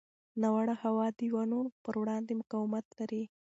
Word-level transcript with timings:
ناوړه 0.41 0.75
هوا 0.83 1.07
د 1.19 1.21
ونو 1.33 1.61
پر 1.83 1.95
وړاندې 2.01 2.33
مقاومت 2.41 2.85
لري. 2.99 3.23